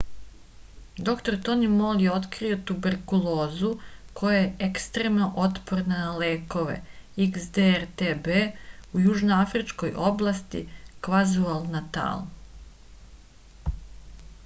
др 1.07 1.19
тони 1.47 1.67
мол 1.71 1.99
је 2.03 2.13
открио 2.19 2.55
туберкулозу 2.69 3.67
која 4.21 4.31
је 4.39 4.47
екстремно 4.67 5.27
отпорна 5.47 5.99
на 5.99 6.07
лекове 6.23 6.77
xdr-tb 7.25 8.39
у 9.01 9.01
јужноафричкој 9.09 9.93
области 10.07 10.63
квазулу-натал 11.09 12.25